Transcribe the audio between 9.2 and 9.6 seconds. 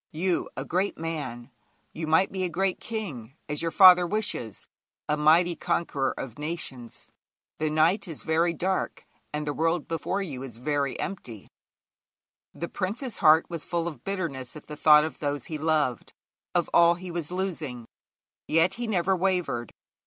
and the